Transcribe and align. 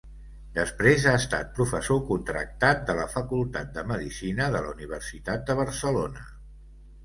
Després 0.53 1.03
ha 1.11 1.11
estat 1.17 1.51
professor 1.59 1.99
contractat 2.07 2.81
de 2.89 2.97
la 3.01 3.07
Facultat 3.17 3.71
de 3.77 3.87
Medicina 3.95 4.51
de 4.59 4.65
la 4.67 4.73
Universitat 4.75 5.49
de 5.53 5.61
Barcelona. 5.65 6.29